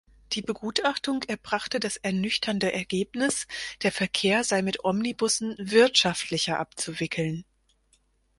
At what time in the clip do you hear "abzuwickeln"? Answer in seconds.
6.57-7.45